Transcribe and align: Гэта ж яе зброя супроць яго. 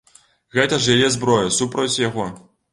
Гэта 0.57 0.79
ж 0.85 0.95
яе 0.95 1.11
зброя 1.17 1.53
супроць 1.61 2.01
яго. 2.09 2.29